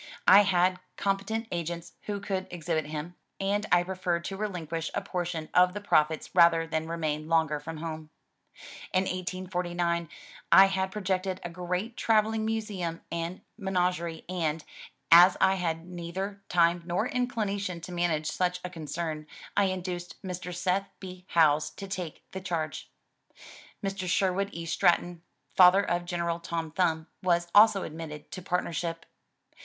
I 0.27 0.41
had 0.41 0.79
com 0.97 1.19
petent 1.19 1.45
agents 1.51 1.93
who 2.07 2.19
could 2.19 2.47
exhibit 2.49 2.87
him, 2.87 3.13
and 3.39 3.67
I 3.71 3.83
preferred 3.83 4.25
to 4.25 4.35
relinquish 4.35 4.89
a 4.95 5.01
portion 5.03 5.47
of 5.53 5.75
the 5.75 5.79
profits 5.79 6.33
rather 6.33 6.65
than 6.65 6.87
remain 6.87 7.27
longer 7.27 7.59
from 7.59 7.77
home. 7.77 8.09
In 8.93 9.03
1849 9.03 10.09
I 10.51 10.65
had 10.65 10.91
projected 10.91 11.39
a 11.43 11.51
great 11.51 11.97
traveling 11.97 12.43
museum 12.47 13.01
and 13.11 13.41
men 13.59 13.75
agerie, 13.75 14.23
and, 14.27 14.63
as 15.11 15.37
I 15.39 15.53
had 15.53 15.85
neither 15.85 16.41
time 16.49 16.81
nor 16.83 17.05
inclination 17.07 17.79
to 17.81 17.91
manage 17.91 18.25
such 18.31 18.59
a 18.65 18.71
concern, 18.71 19.27
I 19.55 19.65
induced 19.65 20.19
Mr. 20.23 20.51
Seth 20.51 20.89
B. 20.99 21.25
Howes 21.27 21.69
to 21.75 21.87
take 21.87 22.23
the 22.31 22.41
charge. 22.41 22.89
Mr. 23.83 24.09
Sherwood 24.09 24.49
E. 24.51 24.65
Stratton, 24.65 25.21
father 25.55 25.83
of 25.83 26.05
General 26.05 26.39
Tom 26.39 26.71
Thumb, 26.71 27.05
was 27.21 27.49
also 27.53 27.83
admitted 27.83 28.31
to 28.31 28.41
partnership. 28.41 29.05